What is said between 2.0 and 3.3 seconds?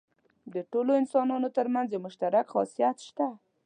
مشترک خاصیت شته.